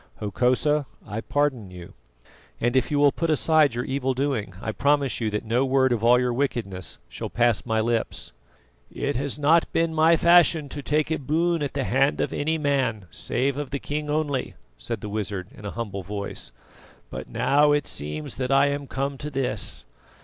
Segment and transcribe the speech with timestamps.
[0.15, 1.93] Hokosa, I pardon you,
[2.59, 5.91] and if you will put aside your evil doing, I promise you that no word
[5.91, 8.31] of all your wickedness shall pass my lips."
[8.91, 12.57] "It has not been my fashion to take a boon at the hand of any
[12.57, 16.51] man, save of the king only," said the wizard in a humble voice;
[17.11, 19.85] "but now it seems that I am come to this.